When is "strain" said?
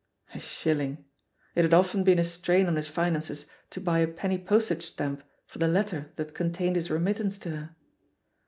2.23-2.65